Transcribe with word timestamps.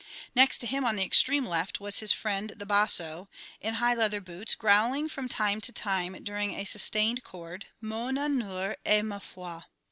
Next 0.33 0.63
him 0.63 0.83
on 0.83 0.95
the 0.95 1.03
extreme 1.05 1.45
left 1.45 1.79
was 1.79 1.99
his 1.99 2.11
friend 2.11 2.53
the 2.57 2.65
basso, 2.65 3.29
in 3.59 3.75
high 3.75 3.93
leather 3.93 4.19
boots, 4.19 4.55
growling 4.55 5.07
from 5.07 5.29
time 5.29 5.61
to 5.61 5.71
time 5.71 6.13
during 6.23 6.55
a 6.55 6.65
sustained 6.65 7.23
chord, 7.23 7.67
"_Mon 7.83 8.17
honneur 8.17 8.77
et 8.83 9.05
ma 9.05 9.19
foi. 9.19 9.61